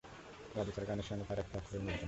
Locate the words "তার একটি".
1.27-1.53